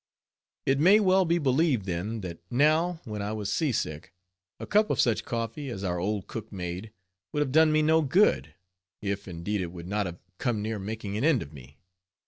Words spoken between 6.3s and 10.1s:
made would have done me no good, if indeed it would not